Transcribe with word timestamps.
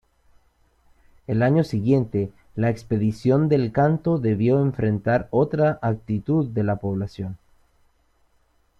El 1.27 1.43
año 1.43 1.63
siguiente 1.63 2.31
la 2.55 2.71
expedición 2.71 3.49
del 3.49 3.71
Canto 3.71 4.17
debió 4.17 4.59
enfrentar 4.59 5.27
otras 5.29 5.77
actitud 5.79 6.47
de 6.47 6.63
la 6.63 6.77
población. 6.77 7.37